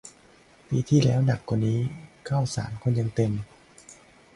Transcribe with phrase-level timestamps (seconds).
[0.67, 1.79] ปีที่แล้วหนักกว่านี้
[2.27, 3.47] ข้าวสารคนยังเต็มเลย